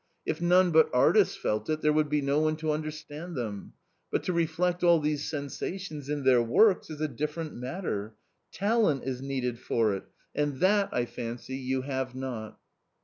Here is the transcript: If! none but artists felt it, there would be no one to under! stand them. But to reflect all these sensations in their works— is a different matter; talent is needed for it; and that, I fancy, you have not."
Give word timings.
If! 0.25 0.41
none 0.41 0.71
but 0.71 0.89
artists 0.93 1.35
felt 1.35 1.69
it, 1.69 1.81
there 1.81 1.93
would 1.93 2.09
be 2.09 2.23
no 2.23 2.39
one 2.39 2.55
to 2.55 2.71
under! 2.71 2.89
stand 2.89 3.35
them. 3.35 3.73
But 4.09 4.23
to 4.23 4.33
reflect 4.33 4.83
all 4.83 4.99
these 4.99 5.29
sensations 5.29 6.09
in 6.09 6.23
their 6.23 6.41
works— 6.41 6.89
is 6.89 7.01
a 7.01 7.07
different 7.07 7.53
matter; 7.55 8.15
talent 8.51 9.03
is 9.03 9.21
needed 9.21 9.59
for 9.59 9.93
it; 9.93 10.05
and 10.33 10.59
that, 10.59 10.89
I 10.91 11.05
fancy, 11.05 11.53
you 11.55 11.83
have 11.83 12.15
not." 12.15 12.57